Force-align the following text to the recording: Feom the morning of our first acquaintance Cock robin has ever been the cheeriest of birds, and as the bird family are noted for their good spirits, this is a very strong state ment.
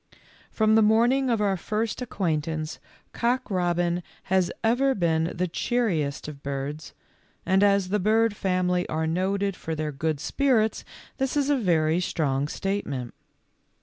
Feom 0.57 0.73
the 0.73 0.81
morning 0.81 1.29
of 1.29 1.41
our 1.41 1.55
first 1.55 2.01
acquaintance 2.01 2.79
Cock 3.13 3.51
robin 3.51 4.01
has 4.33 4.51
ever 4.63 4.95
been 4.95 5.25
the 5.25 5.47
cheeriest 5.47 6.27
of 6.27 6.41
birds, 6.41 6.95
and 7.45 7.61
as 7.61 7.89
the 7.89 7.99
bird 7.99 8.35
family 8.35 8.89
are 8.89 9.05
noted 9.05 9.55
for 9.55 9.75
their 9.75 9.91
good 9.91 10.19
spirits, 10.19 10.83
this 11.19 11.37
is 11.37 11.51
a 11.51 11.55
very 11.55 11.99
strong 11.99 12.47
state 12.47 12.87
ment. 12.87 13.13